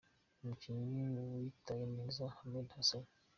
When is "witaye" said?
1.35-1.85